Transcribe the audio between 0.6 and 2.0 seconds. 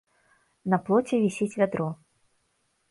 На плоце вісіць вядро.